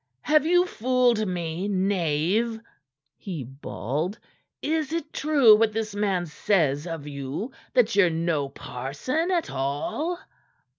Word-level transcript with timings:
"Have 0.21 0.47
you 0.47 0.65
fooled 0.65 1.27
me, 1.27 1.67
knave?" 1.67 2.59
he 3.17 3.43
bawled. 3.43 4.17
"Is 4.63 4.91
it 4.93 5.13
true 5.13 5.55
what 5.55 5.73
this 5.73 5.93
man 5.93 6.25
says 6.25 6.87
of 6.87 7.05
you 7.05 7.51
that 7.75 7.95
ye're 7.95 8.09
no 8.09 8.49
parson 8.49 9.29
at 9.29 9.51
all?" 9.51 10.17